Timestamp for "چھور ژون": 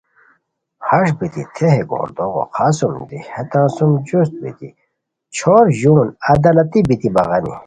5.35-6.07